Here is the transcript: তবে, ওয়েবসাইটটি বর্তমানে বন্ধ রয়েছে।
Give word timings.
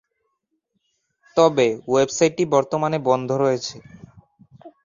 তবে, 1.37 1.67
ওয়েবসাইটটি 1.87 2.43
বর্তমানে 2.53 2.97
বন্ধ 3.09 3.29
রয়েছে। 3.43 3.75